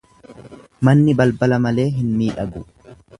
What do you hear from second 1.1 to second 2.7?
balbala malee hin miidhagu.